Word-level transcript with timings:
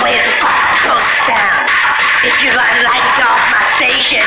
as 0.00 0.24
a 0.24 0.34
fucking 0.40 0.68
supposed 0.72 1.04
to 1.04 1.18
sound. 1.28 1.68
If 2.24 2.36
you 2.40 2.54
like 2.56 2.76
lighting 2.80 3.18
off 3.20 3.42
my 3.52 3.62
station, 3.76 4.24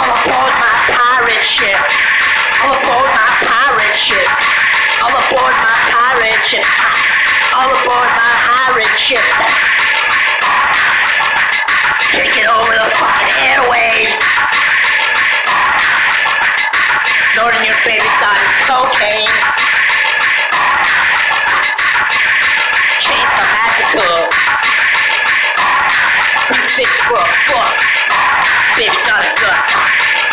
all 0.00 0.08
aboard 0.08 0.54
my 0.56 0.74
pirate 0.88 1.44
ship. 1.44 1.80
All 2.64 2.72
aboard 2.72 3.10
my 3.12 3.30
pirate 3.44 3.98
ship. 3.98 4.28
All 5.04 5.12
aboard 5.12 5.56
my 5.60 5.76
pirate 5.92 6.40
ship. 6.48 6.64
All 7.52 7.68
aboard 7.68 8.10
my 8.16 8.32
pirate 8.48 8.96
ship. 8.96 9.26
Taking 12.08 12.46
over 12.48 12.72
the 12.72 12.88
fucking 12.96 13.32
airwaves. 13.52 14.16
Snorting 17.34 17.64
your 17.68 17.76
baby 17.84 18.08
daughter's 18.16 18.56
cocaine. 18.64 19.83
Six 26.76 26.90
foot 27.02 27.28
fuck. 27.46 27.76
Bitch 28.74 29.06
got 29.06 29.22
a 29.22 29.30
gun. 29.40 30.23